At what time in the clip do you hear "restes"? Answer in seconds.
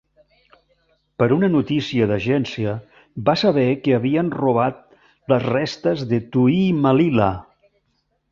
5.51-6.05